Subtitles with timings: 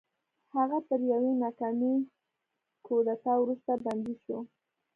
[0.55, 1.95] هغه تر یوې ناکامې
[2.85, 4.37] کودتا وروسته بندي شو.